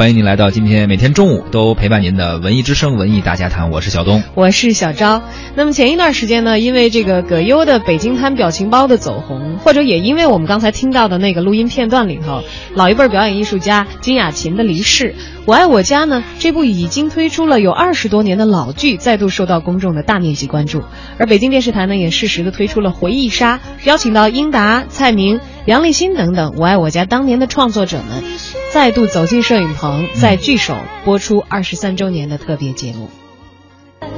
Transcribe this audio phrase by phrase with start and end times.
[0.00, 5.24] 欢迎您来到今天每天中午都陪伴您的文艺之声文艺大家谈，我是小东，我是小昭。
[5.56, 15.14] 那么前一段时间呢，因为这个葛优的《北京滩表情包》的走红，或者也因为我们刚才听到的那个录音片段里头，老一辈表演艺术家金雅琴的离世，
[15.46, 20.84] 《我爱我家》呢这部已经推出了有二十多年的老剧，再度受到公众的大面积关注。
[21.18, 28.24] 而北京电视台呢，也适时的推出了回忆杀，邀请到英达、蔡明、杨立新等等《我爱我家》当年的创作者们，
[28.72, 30.74] 再度走进摄影棚，在聚首
[31.04, 33.10] 播出二十三周年的特别节目。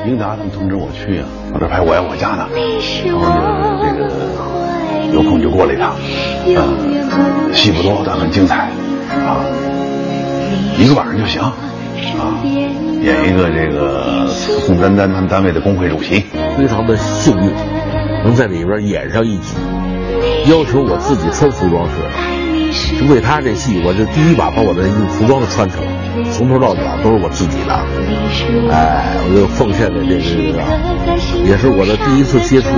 [0.06, 2.47] 英达他们通知我去啊，我这拍《我爱我家》呢，
[3.05, 5.97] 然后呢，这个有空就过来一趟，
[6.47, 8.70] 嗯，戏不多，但很精彩
[9.09, 9.42] 啊，
[10.78, 12.39] 一个晚上就行啊，
[13.03, 16.23] 演一个这个宋丹丹他们单位的工会主席，
[16.56, 17.53] 非常的幸运，
[18.25, 19.56] 能在里边演上一集，
[20.47, 21.87] 要求我自己穿服装
[22.73, 25.93] 是，就为他这戏，我就第一把把我的服装都穿成了。
[26.33, 27.75] 从头到脚都是我自己的，
[28.73, 30.62] 哎，我就奉献给这个，
[31.45, 32.69] 也是我的第一次接触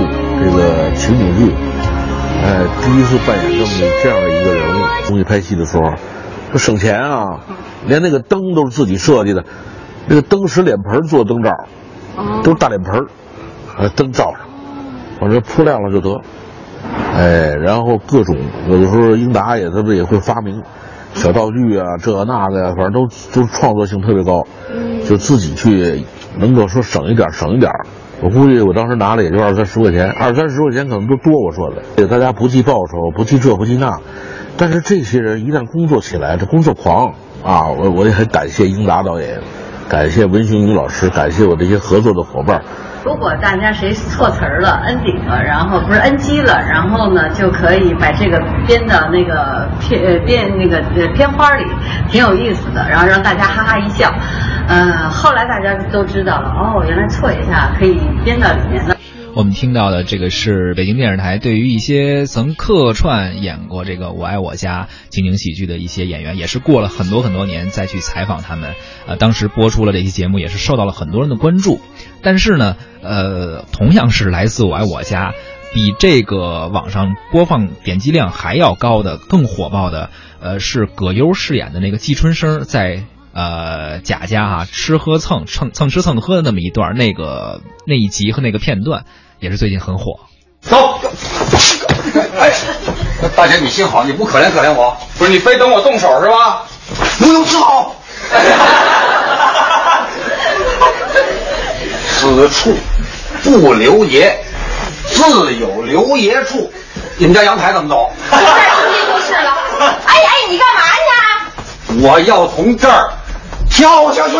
[0.43, 1.51] 这个情景剧，
[2.43, 3.71] 哎，第一次扮演这么
[4.03, 4.83] 这样的一个人物。
[5.07, 5.83] 东西拍戏的时候，
[6.51, 7.39] 说省钱啊，
[7.87, 9.43] 连那个灯都是自己设计的，
[10.07, 11.51] 那个灯使脸盆做灯罩，
[12.43, 13.05] 都是大脸盆，
[13.77, 14.39] 把灯罩上，
[15.21, 16.21] 往这铺亮了就得，
[17.13, 18.35] 哎，然后各种
[18.69, 20.61] 有的时候英达也他们也会发明。
[21.15, 24.47] 小道具啊，这那个呀，反正都都创作性特别高，
[25.05, 26.05] 就自己去
[26.39, 27.71] 能够说省一点省一点
[28.19, 31.39] 我估计我当时拿了也就二三十块钱，二三十块钱可能都多。
[31.39, 33.99] 我说的，大家不计报酬，不计这不计那，
[34.57, 37.69] 但是这些人一旦工作起来，这工作狂啊！
[37.69, 39.39] 我我也很感谢英达导演，
[39.89, 42.63] 感谢文雄宇老师，感谢我这些合作的伙伴。
[43.03, 50.81] 如果大家谁错词儿了、摁顶了，然后不是摁机了，然后呢就可以把这个编到那个片呃编那个
[51.13, 51.65] 片花里，
[52.07, 54.09] 挺有意思的，然后让大家哈哈一笑。
[54.69, 58.95] 嗯，后来大家都知道了，哦，原来错一下可以编到里面的。
[59.35, 68.75] 我们听到的这个是北京电视台对于一些曾客串演过这个《我爱我家》情景喜剧的一些演员，也是过了很多很多年再去采访他们。
[69.07, 71.81] 呃，当时播出了这期节目，也是受到了很多人的关注。
[72.21, 75.31] 但是呢，呃，同样是来自《我爱我家》，
[75.73, 83.03] 比这个网上播放点击量还要高的、更火爆的，呃，是葛优饰演的那个季春生在
[83.33, 89.05] 呃贾家啊吃喝蹭蹭蹭吃蹭喝的那么一段，那个那一集和那个片段。
[89.39, 90.19] 也是最近很火。
[90.61, 90.97] 走，
[92.39, 92.53] 哎，
[93.35, 94.95] 大姐你心好，你不可怜可怜我？
[95.17, 96.63] 不是你非等我动手是吧？
[97.19, 97.93] 不用伺候。
[102.07, 102.73] 此处
[103.43, 104.33] 不留爷，
[105.07, 106.71] 自有留爷处。
[107.17, 108.09] 你们家阳台怎么走？
[108.31, 109.53] 这儿进就是了。
[110.07, 110.79] 哎哎，你干嘛
[111.89, 111.99] 去？
[112.01, 113.11] 我要从这儿
[113.83, 114.37] 跳下去。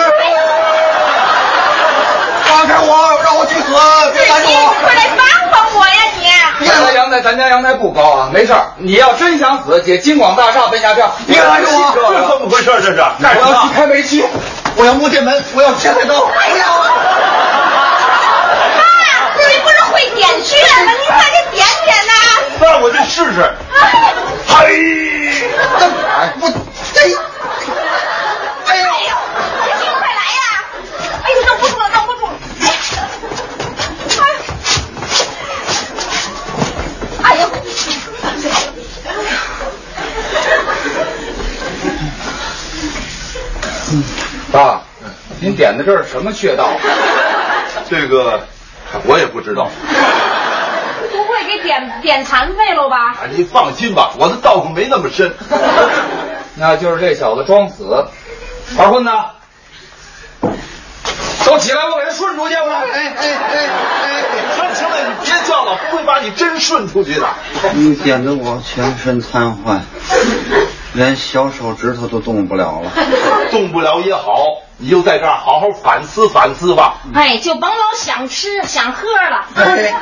[2.46, 3.66] 放开我，让我去死！
[4.14, 4.74] 别拦住我！
[4.86, 6.66] 快来帮帮我呀你！
[6.66, 11.14] 咱家阳台，咱家阳台不高啊，没事儿你要真想死，姐金广大厦奔下跳。
[11.28, 11.92] 别拦着我！
[11.94, 12.72] 这怎么回事？
[12.82, 13.48] 这是干什么？
[13.48, 14.24] 我要去开煤气，
[14.78, 16.24] 我要摸电门，我要切菜刀。
[16.40, 16.66] 哎呀！
[18.78, 18.82] 妈，
[19.50, 20.56] 你不是会点穴
[20.86, 20.94] 吗？
[21.02, 22.14] 你快给点点呐！
[22.62, 23.54] 那我就试试。
[24.48, 24.64] 哎，
[26.40, 26.50] 我
[26.94, 27.02] 这。
[45.44, 46.70] 您点的这是什么穴道？
[47.90, 48.48] 这个
[49.04, 49.70] 我也不知道。
[51.12, 53.10] 不会给点点残废了吧？
[53.10, 55.36] 啊你放心吧，我的道行没那么深。
[56.56, 58.06] 那就是这小子装死。
[58.78, 59.12] 二混子，
[61.46, 62.56] 都起来，我给他顺出去！
[62.56, 64.14] 我哎哎哎哎！
[64.56, 67.28] 行了行了，你别叫了，不会把你真顺出去的。
[67.74, 69.82] 你点的我全身瘫痪。
[70.94, 72.92] 连小手指头都动不了了，
[73.52, 76.96] 动不了也好，你就在这儿好好反思反思吧。
[77.14, 79.46] 哎，就甭老想吃想喝了。
[79.56, 79.94] 哎，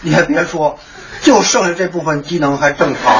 [0.00, 0.78] 你还别说，
[1.20, 3.12] 就剩下这部分机能还正常。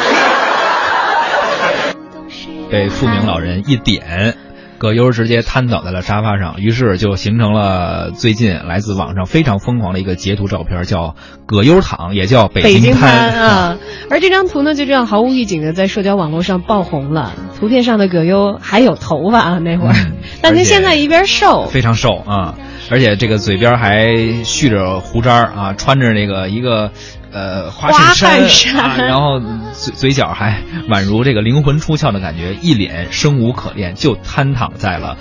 [2.70, 4.34] 给富明老人一点。
[4.81, 13.77] 葛优直接瘫倒在了沙发上，于是就形成了最近来自网上非常疯狂的一个截图照片，叫“葛优躺”，也叫“北京瘫”啊。
[14.09, 17.35] 而这张图呢，就这样毫无预警的在社交网络上爆红了。
[17.59, 19.94] 图片上的葛优还有头发啊，那会儿，
[20.41, 22.55] 但跟现在一边瘦，非常瘦啊，
[22.91, 26.91] 而且这个嘴边还蓄着胡渣啊，穿着那个一个
[27.32, 29.41] 呃花衬衫，啊、然后
[29.73, 35.17] 嘴嘴角还宛如这个灵魂出窍的感觉，一脸生无可恋，就瘫躺在了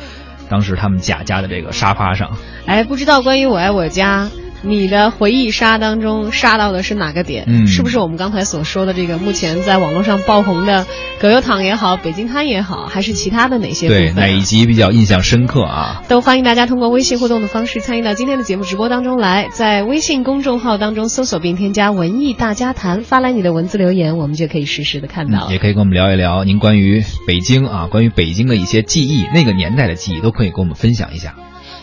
[0.49, 2.31] 当时他们贾家的这个沙发上。
[2.65, 4.29] 哎，不知道关于我爱我家。
[4.61, 7.45] 你的回忆杀当中杀到的是哪个点？
[7.47, 10.85] 嗯，是不是我们刚才所说的这个目前在网络上爆红的
[11.19, 13.89] 葛优躺也好，北京瘫也好，还是其他的哪些、啊？
[13.89, 16.03] 对，哪一集比较印象深刻啊？
[16.07, 25.51] 都欢迎大家通过微信互动的方式参与到今天的节目直播当中来，在微信公众号当中搜索并添加“文艺大家谈”，发来你的文字留言，我们就可以实时的看到、嗯。
[25.53, 31.35] 也可以跟我们聊一聊您关于北京啊，关于北京的一些记忆，那个年代的记忆都可以跟我们分享一下。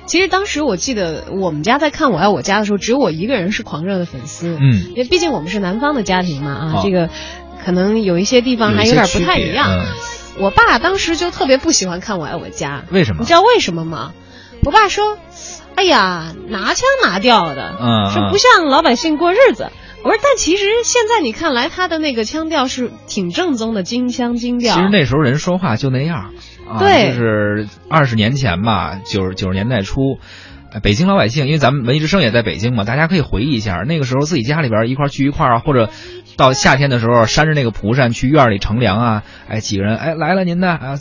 [0.07, 4.57] 其实当时我记得我们家在看《我爱我家》的时候，只有我一个人是狂热的粉丝。
[4.61, 7.11] 嗯，因为毕竟我们是南方的家庭嘛，啊，哦、这个
[7.65, 9.69] 可能有一些地方还有点不太一样。
[9.71, 9.85] 嗯、
[10.41, 13.19] 我爸当时就特别不喜欢看《我爱我家》，为什么？
[13.21, 14.13] 你知道为什么吗？
[14.65, 15.19] 我爸说
[15.77, 19.71] ：“哎呀，拿腔拿调的，嗯，说不像老百姓过日子。”
[20.03, 24.75] 我说，但其实现在你看来，他的那个腔调是挺正宗的京腔京调。
[24.75, 26.33] 其实那时候人说话就那样，
[26.69, 30.19] 啊、对，就是二十年前吧，九十九十年代初。
[30.83, 35.91] 北京老百姓，因为咱们文艺之声也在北京嘛，大家可以回忆一下，那个时候自己家里边一块聚一块啊，或者
[36.37, 40.99] 到夏天的时候扇着那个蒲扇去院里乘凉啊，哎，几个人哎来了您的啊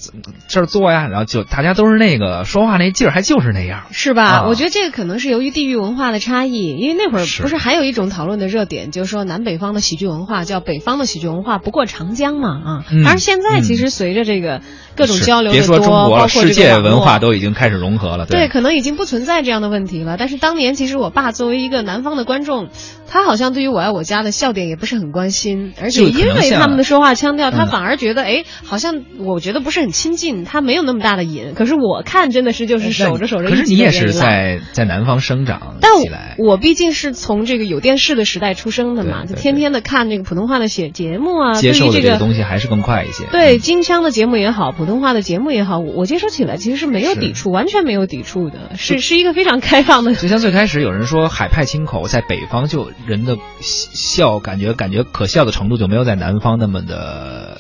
[0.48, 4.24] 这儿坐呀，然后就大家都是那个说话那劲儿，还就是那样，是吧？
[4.26, 14.62] 啊、我觉得这个可能是由于地域文化的差异，因为那会儿不是还有一种讨论的热点，就是说南北方的喜剧文化叫北方的喜剧文化不过长江嘛啊，嗯、是现在其实随着这个
[14.96, 20.36] 各种交流别说中国了，世界文化都已经开始融合了，对,对，可能已经不存在这样的问题了，但是。
[20.46, 22.68] 当年其实我爸作为一个南方的观众，
[23.10, 31.54] 他好像对于我爱我家的笑点也不是很关心，而且因为他们的说话腔调，他反而觉得哎，好像我觉得不是很亲近，他没有那么大的瘾。
[31.56, 33.50] 可是我看真的是就是守着守着。
[33.50, 35.92] 可是你也是在在南方生长但
[36.38, 43.26] 我毕竟是从这个有电视的时代出生的嘛，就天天的看这个普通话的写节目啊，接受的这个东西还是更快一些。
[43.32, 50.14] 对京腔的节目也好，普通话的节目也好，我接收起来其实是没有抵触，完全没有抵触的，是是一个非常开放的。
[50.16, 51.30] 就像最开始有人说。
[51.36, 57.60] 海派清口在北方就人的笑感觉感觉可笑的程度就没有在南方那么的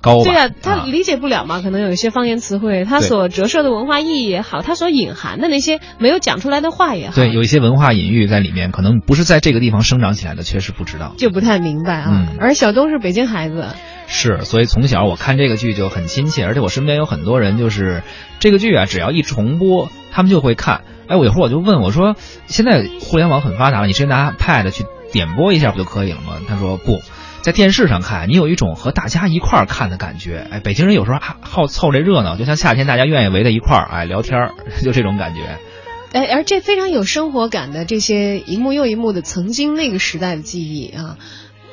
[0.00, 0.24] 高？
[0.24, 12.10] 对啊，他理解不了嘛，可能有一些方言词汇，他所折射的文化意义也好，他所隐含的那些没有讲出来的话也好，对，有一些文化隐喻在里面，可能不是在这个地方生长起来的，确实不知道，就不太明白啊。
[12.10, 13.68] 嗯、而小东是北京孩子，
[14.08, 18.02] 是，所以从小我看这个剧就很亲切，而且我身边有很多人就是
[18.40, 20.82] 这个剧啊，只要一重播，他们就会看。
[21.08, 22.14] 哎，我有时候我就问我说
[22.46, 27.00] ：“现在互联网很发达了，你直接拿 Pad 去点播一下不就可以了吗？”他说：“不，
[27.42, 30.46] 在电视上看，你有一种和大家一块儿看的感觉。
[30.50, 35.58] 哎，北京人有时候好凑这热闹，就像夏天大家愿意围在一块儿哎聊天儿， 就这种感觉。
[36.12, 41.18] 哎，而这非常有生活感的这些一幕又一幕的曾经那个时代的记忆啊。”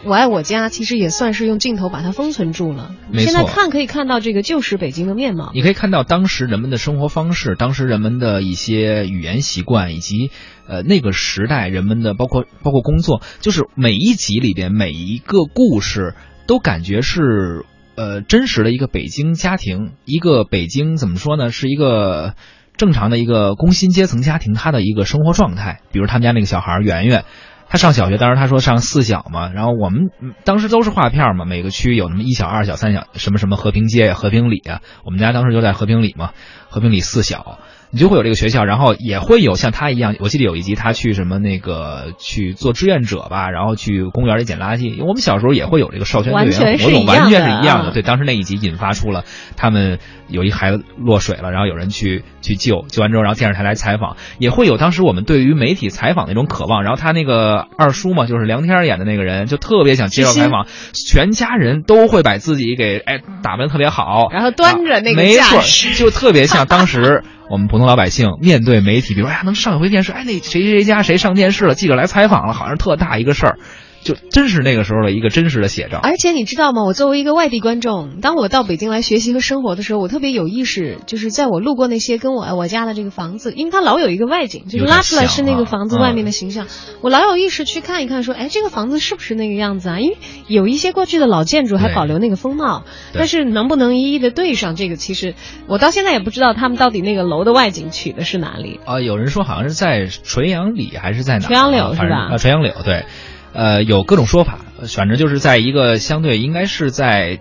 [0.03, 2.95] 我爱我家其实也算是用镜头把它封存住了。
[3.12, 5.51] 没错，现在看可以看到这个旧时北京的面貌。
[5.53, 10.31] 你可以看到当时人们的生活方式，当时人们的一些语言习惯，以及
[10.68, 16.15] 呃那个时代人们的包括包括工作，就是每一集里边每一个故事
[16.48, 17.65] 都感觉是
[17.95, 21.51] 呃真实的一个北京家庭，一个北京怎么说呢？
[21.51, 22.33] 是一个
[22.75, 25.81] 正常的一个工薪阶层家庭他的一个生活状态。
[25.92, 27.24] 比如他们家那个小孩圆圆。
[27.71, 30.12] 他上小学，当时他说上四小嘛，然后我们
[30.44, 36.31] 当时都是划片嘛，每个区有那么一小、二小、三小，什么什么和平街、和平里啊，我们家当时就在和平里嘛，
[36.68, 37.59] 和平里四小，
[37.91, 47.91] 你就会有这个学校，然后也会有像他一样，我记得有一集他去什么那个去做志愿者吧，然后去公园里捡垃圾，因为我们小时候也会有这个少先队员活动，完全是一样的。
[47.91, 49.25] 对，当时那一集引发出了
[49.57, 57.67] 他们有一孩子落水了，然后有人去去救，救完之后，然后电视台来采访，也会有当时我们对于媒体采访那种渴望，然后他那个。
[57.77, 65.62] 二叔嘛，就是梁天演的那个人，就特别想接受采访，全家人都会把自己给哎打扮特别好，然后端着那个没错，
[65.95, 73.59] 就特别像当时我们普通老百姓面对媒体，比如说哎能上一回电视，哎那谁谁家谁上电视了，记者来采访了，好像特大一个事儿。
[74.03, 76.00] 就真是那个时候的一个真实的写照。
[76.01, 76.84] 而且你知道吗？
[76.84, 90.00] 我作为一个外地观众，当我到北京来学习和生活的时候，我特别有意识，就是在我路过那些跟我我家的这个房子，因为它老有一个外景，就是拉出来是那个房子外面的形象，啊嗯、我老有意识去看一看，说，哎，这个房子是不是那个样子啊？
[90.00, 90.17] 因为
[90.48, 95.36] 有一些过去的老建筑还保留那个风貌，但是能不能一一的对上这个，其实
[95.67, 98.79] 我到现在也不知道他们到底那个楼的外景取的是哪里。
[98.86, 101.46] 啊，有人说好像是在垂杨里还是在哪？
[101.46, 102.29] 垂杨柳是吧？
[102.31, 103.05] 啊，垂杨柳对。
[103.53, 107.39] 呃，有各种说法，反正就是在一个相对应该是在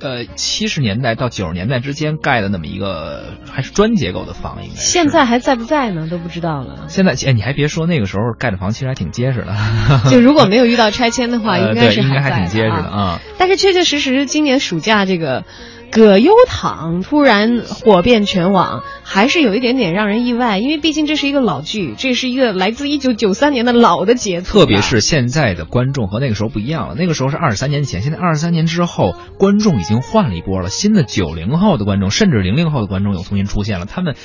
[0.00, 6.08] 呃七十年代到九十年代之间盖的那么一个还是砖结构的房，应该现在还在不在呢？
[6.10, 6.86] 都不知道了。
[6.88, 9.54] 现在哎，你还别说，那个时候盖的房其实还挺结实的。
[10.10, 13.20] 就如果没有遇到拆迁的话，应该是应该还挺结实的啊。
[13.38, 15.44] 但是确确实实，今年暑假这个。
[15.92, 24.60] 葛优躺突然火遍全网，还是有一点点让人意外，因为毕竟这是一个老剧，这是一个来自一九九三年的老的节奏。
[24.60, 34.16] 特别是现在的观众和那个时候不一样了，那个时候是二十三年前，现在二十三年之后，观众已经换了一波了，新的九零后的观众，甚至零零后的观众又重新出现了，他们。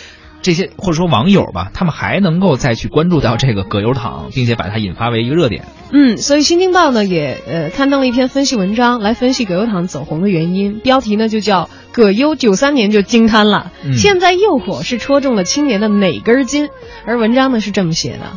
[0.47, 5.65] 这些或者说网友吧，他们还能够再去关注到这个葛优躺，并且把它引发为一个热点。
[5.91, 10.79] 嗯，所以《新京报》呢也呃刊登了一篇分析文章，来分析葛优躺走红的原因。
[10.79, 16.69] 标题呢就叫“葛优九三年就惊瘫了，现在又火是戳中了青年的哪根筋？”
[17.05, 18.31] 而文章呢是这么写的。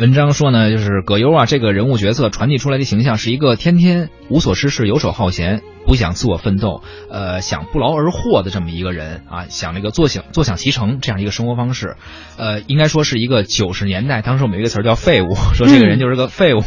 [0.00, 11.96] 文章说呢，就是葛优啊，这个人物角色传递出来的形象是一个天天无所事事、游手好闲、不想自我奋斗、呃想不劳而获的这么一个人啊，想那个坐享坐享其成这样一个生活方式，
[12.38, 16.60] 呃，应该说是一个九十年代，当时我们有一个词叫废物，说这个人就是个废物，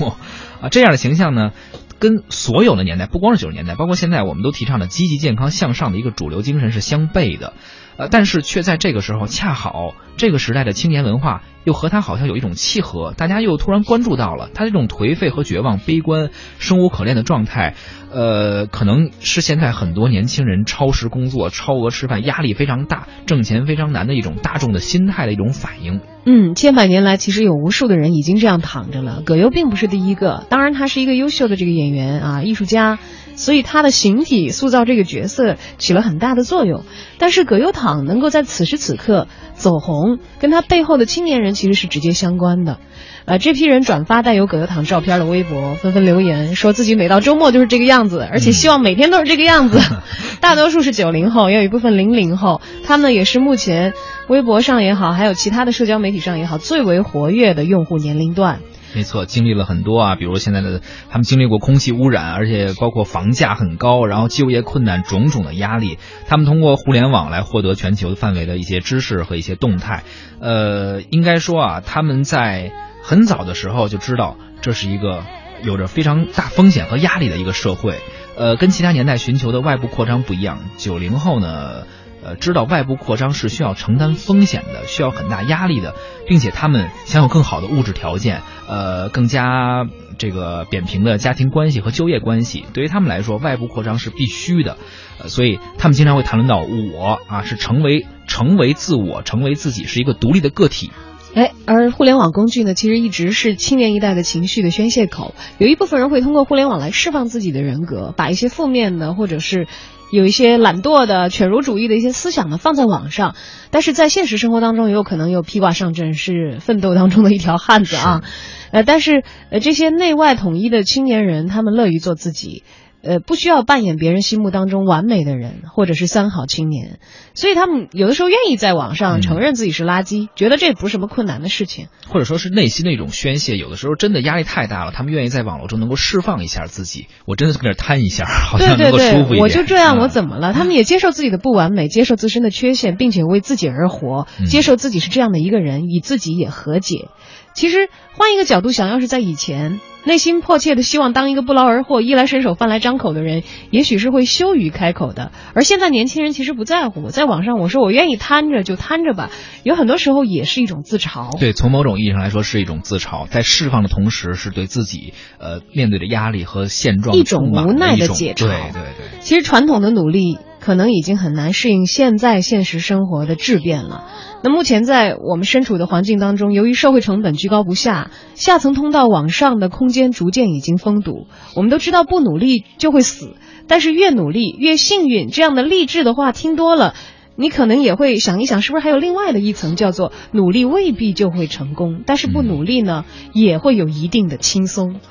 [0.62, 1.54] 啊，这样的形象呢，
[1.98, 7.54] 跟所有的年代，不光是九十年代，包括现在我们都提倡的积极、健康、向上的一个主流精神是相悖的。
[7.98, 17.76] 呃，但是却在这个时候，恰好这个时代的青年文化又和他好像有一种契合，大家又突然关注到了他这种颓废和绝望、悲观、生无可恋的状态，
[18.12, 26.02] 呃，可能是现在很多年轻人超时工作、超额吃饭、压力非常大、挣钱非常难的一种大众的心态的一种反应。
[26.26, 29.22] 嗯，千百年来，其实有无数的人已经这样躺着了。
[29.26, 32.98] 葛优并不是第一个，当然他是一个优秀的这个演员啊，艺术家。
[33.36, 36.84] 所以他的形体塑造这个角色起了很大的作用，
[37.18, 42.80] 但是葛优躺能够在此时此刻走红，跟他背后的青年人其实是直接相关的。
[43.26, 49.80] 呃，这批人转发带有葛优躺照片的微博，纷纷留言说自己每到周末就是这个样子，而且希望每天都是这个样子。
[50.42, 53.94] 大多数是九零后，也有一部分零零后，他们也是目前
[54.28, 58.60] 微博上也好，还有其他的社交媒体上也好最为活跃的用户年龄段。
[58.96, 65.98] 没错，经历了很多啊，比如现在的他们经历过空气污染，而且包括房价很高，然后就业困难，种种的压力。
[66.28, 70.04] 他们通过互联网来获得全球范围的一些知识和一些动态。
[70.40, 72.72] 呃，应该说啊，他们在
[73.02, 75.24] 很早的时候就知道这是一个
[75.64, 78.00] 有着非常大风险和压力的一个社会。
[78.38, 81.84] 呃，跟其他年代寻求的外部扩张不一样，九零后呢。
[82.26, 85.96] 呃，知道外部扩张是需要承担风险的，需要很大压力的，
[86.28, 89.86] 并且他们享有更好的物质条件，呃，更加
[90.18, 94.78] 这个扁平的家庭关系和就业关系，对于他们来说，外部扩张是必须的，
[95.20, 100.92] 呃，所以他们经常会谈论到我啊，是成为成为自我，成为自己，是一个独立的个体。
[101.34, 109.68] 哎，而互联网工具呢，其实一直是青年一代的情绪的宣泄口，有一部分人会通过互联网来释放自己的人格，把一些负面的或者是。
[110.12, 113.34] 有一些懒惰的、犬儒主义的一些思想呢，放在网上，
[113.72, 118.22] 但是在现实生活当中，也有可能有披挂上阵，是奋斗当中的一条汉子啊。
[118.70, 122.62] 呃，但是呃，这些内外统一的青年人，他们乐于做自己。
[123.04, 127.00] 呃，不需要扮演别人心目当中完美的人，或者是三好青年，
[127.34, 133.58] 所以他们有的时候愿意在网上承认自己是垃圾，觉得这不是什么困难的事情，或者说是内心的一种宣泄。
[133.58, 137.08] 有的时候真的压力太大了，他们愿意在网络中能够释放一下自己。
[137.26, 139.42] 我真的跟这摊一下，好像能够舒服一点。
[139.42, 140.54] 我就这样，我怎么了？
[140.54, 147.10] 他们也接受自己的不完美，接受自身的缺陷，并且为自己而活，接受自己是这样的一个人，与自己也和解。
[147.54, 149.82] 其实换一个角度想，要是在以前。
[150.06, 155.32] 内心迫切的希望当一个不劳而获、衣来伸手、饭来张口的人，也许是会羞于开口的。
[155.54, 159.30] 而现在年轻人其实不在乎，在网上我说我愿意摊着就摊着吧，
[159.64, 161.40] 有很多时候也是一种自嘲。
[161.40, 168.48] 对，从某种意义上来说是一种自嘲，在释放的同时，是对自己呃面对的压力和现状一种无奈的解嘲。
[168.48, 170.38] 对对对，其实传统的努力。
[170.64, 174.06] 可能已经很难适应现在现实生活的质变了。
[174.44, 181.28] 那目前在我们身处的环境当中，由于社会成本居高不下，下层通道往上的空间逐渐已经封堵。
[181.56, 183.36] 我们都知道不努力就会死，
[183.68, 185.28] 但是越努力越幸运。
[185.28, 186.94] 这样的励志的话听多了，
[187.36, 193.04] 你可能也会想一想，是不是还有另外的一层，叫做努力未必就会成功，但是不努力呢，
[193.34, 195.02] 也会有一定的轻松。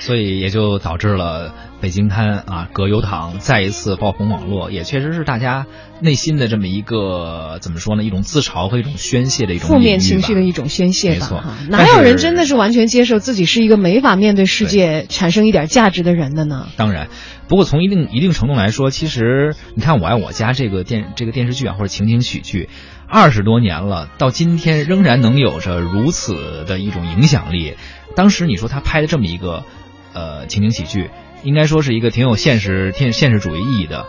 [0.00, 5.66] 所以也就导致了北京滩啊，葛优躺再一次爆红网络，也确实是大家
[6.00, 8.02] 内心的这么一个怎么说呢？
[8.02, 11.20] 一种自嘲和一种宣泄的一种负面情绪的一种宣泄吧。
[11.20, 16.66] 没错，哪有人真的是完全接受自己是一个没法面对世界、产生一点价值的人的呢？
[16.76, 17.08] 当然，
[17.46, 22.68] 不过从一定一定程度来说，其实你看《我爱我家》这个电这个电视剧啊，或者情景喜剧，
[23.06, 27.74] 二十多年了，到今天仍然能有着如此的一种影响力。
[28.16, 29.62] 当时你说他拍的这么一个。
[30.14, 31.10] 呃，情景喜剧
[31.42, 34.06] 应该说是一个挺有现实、挺现实主义意义的。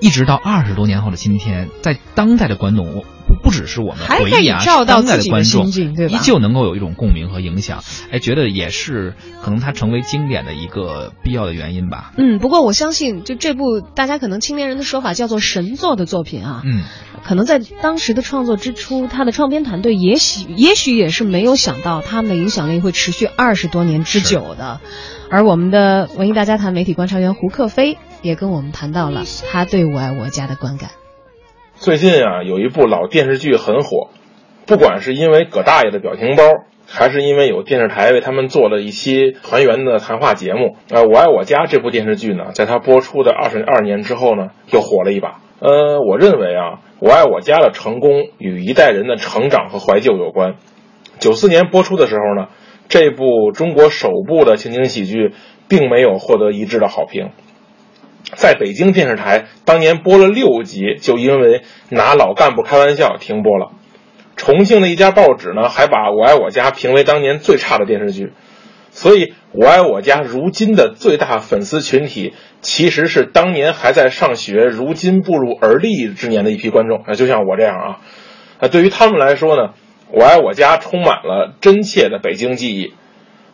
[0.00, 3.04] 一直到二十多年后的今天，在当代的观众，
[3.42, 7.84] 不不只是我们回忆啊，当代的观众依旧能够有一种共鸣和影响。
[8.10, 12.12] 哎，觉得也是可能它成为经典的一个必要的原因吧。
[12.16, 16.84] 嗯，不过我相信，就这部大家可能青年人的说法叫做神作的作品啊，嗯，
[17.24, 24.80] 可能在当时的创作之初，他的创编团队也许也许也是没有想到他们的影响力会持续二十多年之久的。
[25.30, 30.90] 而我们的文艺大家谈媒体观察员胡克飞也跟我们谈到了他对《我爱我家》的观感。
[31.82, 34.10] 最近啊，有一部老电视剧很火，
[34.68, 36.44] 不管是因为葛大爷的表情包，
[36.86, 45.40] 还是因为有电视台为他们做了一期团圆的谈话节目，呃，《我爱我家》这部电视剧呢，在它播出的二十二年之后呢，又火了一把。
[45.58, 46.62] 呃，我认为啊，
[47.00, 50.54] 《我爱我家》的成功与一代人的成长和怀旧有关。
[51.18, 52.46] 九四年播出的时候呢。
[52.88, 55.32] 这部中国首部的情景喜剧，
[55.66, 57.30] 并没有获得一致的好评。
[58.34, 63.72] 在北京电视台，当年播了六集，就因为拿老干部开玩笑停播了。
[64.36, 68.32] 重庆的一家报纸呢，还把《我爱我家》评为当年最差的电视剧。
[68.90, 77.02] 所以，《我爱我家》如今的最大粉丝群体，其实是当年还在上学，如今步入而立之年的一批观众。
[77.04, 78.00] 啊，就像我这样啊，
[78.58, 79.74] 啊，对于他们来说呢。
[80.14, 82.92] 我爱我家充满了真切的北京记忆，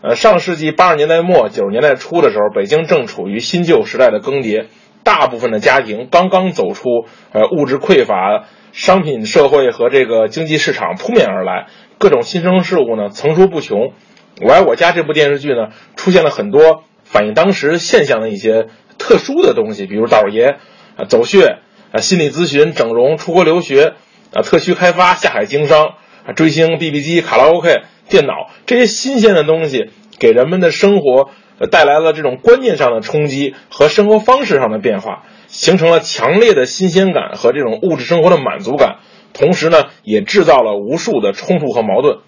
[0.00, 4.66] 呃，上世纪八十年代末九十年代初的时候，北京正处于新旧时代的更迭，
[5.02, 11.66] 大部分的家庭刚刚走出呃物质匮乏、商品社会和这个经济市场扑面而来，
[11.98, 13.92] 各种新生事物呢层出不穷。
[14.40, 20.58] 我爱我家这部电视剧呢，出现了很多反映当时现象的一些特殊的东西，比如道爷
[20.96, 21.58] 啊走穴
[21.90, 23.94] 啊心理咨询、整容、出国留学
[24.32, 25.94] 啊特区开发、下海经商。
[26.34, 31.30] 追星、BB 机、卡拉 OK、电脑这些新鲜的东西，给人们的生活
[31.70, 38.98] 带来了这种观念上的冲击和生活方式上的变化，形成了强烈的新鲜感和这种物质生活的满足感。
[39.32, 42.18] 同时呢，也制造了无数的冲突和矛盾。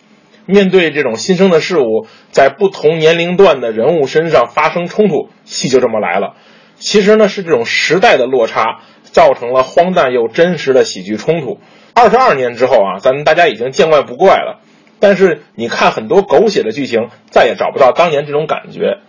[0.47, 6.35] 面对这种新生的事物，在不同年龄段的人物身上发生冲突，戏就这么来了。
[6.77, 11.59] 其实呢，是这种时代的落差，造成了荒诞又真实的喜剧冲突。
[12.01, 14.61] 二十二年之后啊，咱们大家已经见怪不怪了。
[15.01, 19.01] 但是你看很多狗血的剧情，再也找不到当年这种感觉。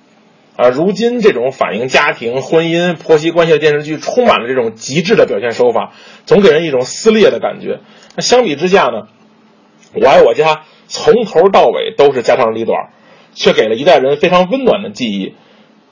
[0.58, 5.94] 啊，如今这种反映家庭、婚姻、婆媳关系的电视剧，充满了这种极致的表现手法，
[6.26, 7.80] 总给人一种撕裂的感觉。
[8.18, 9.04] 那相比之下呢，
[9.94, 10.56] 《我爱我家》
[10.88, 12.90] 从头到尾都是家长里短，
[13.34, 15.36] 却给了一代人非常温暖的记忆。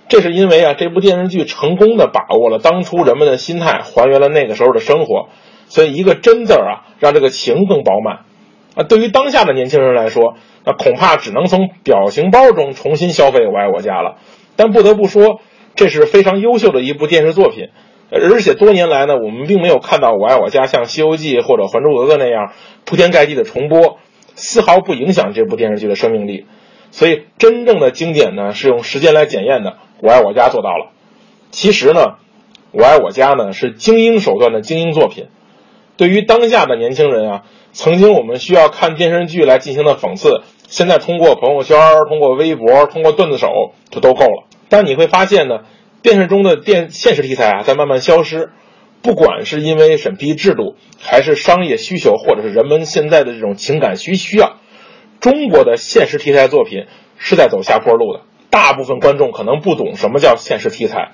[0.09, 5.29] 这是因为啊，这部电视剧成功的把握了当初人们的心态，还原了那个时候的生活。
[5.69, 8.25] 所以，一个“真”字儿啊，让这个情更饱满。
[8.75, 14.17] 啊，对于当下的年轻人来说，那恐怕只能从表情包中重新消费《我爱我家》了。
[14.55, 15.39] 但不得不说，
[15.75, 17.69] 这是非常优秀的一部电视作品。
[18.11, 22.53] 而且多年来呢，我们并没有看到《我爱我家》像《西游记》或者《还珠格格》那样
[22.83, 23.99] 铺天盖地的重播，
[24.35, 26.47] 丝毫不影响这部电视剧的生命力。
[26.89, 29.71] 所以，真正的经典呢，是用时间来检验的。
[30.01, 30.89] 《我爱我家》做到了。
[31.51, 32.01] 其实呢，
[32.71, 35.27] 《我爱我家》呢是精英手段的精英作品。
[35.99, 44.45] 对于当下的年轻人啊，曾经我们需要看电视剧来进行的讽刺，现在通过朋友圈、通过微博、通过段子手就都够了。
[44.69, 45.65] 但你会发现呢，
[46.01, 48.51] 电视中的电现实题材啊在慢慢消失，
[49.01, 54.53] 不管是因为审批制度，还是商业需求，或者是人们现在的这种情感需需要，
[55.19, 56.85] 中国的现实题材作品
[57.17, 58.21] 是在走下坡路的。
[58.49, 61.11] 大部分观众可能不懂什么叫现实题材，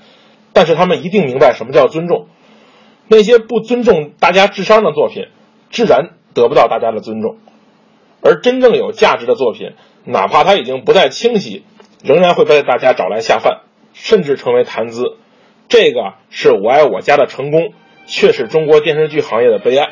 [0.53, 2.27] 但是他们一定明白什么叫尊重。
[3.07, 5.27] 那些不尊重大家智商的作品，
[5.69, 7.35] 自然得不到大家的尊重；
[8.21, 9.73] 而真正有价值的作品，
[10.05, 11.63] 哪怕它已经不再清晰，
[12.03, 13.61] 仍然会被大家找来下饭，
[13.93, 15.17] 甚至成为谈资。
[15.67, 17.73] 这个是我爱我家的成功，
[18.07, 19.89] 却是中国电视剧行业的悲哀。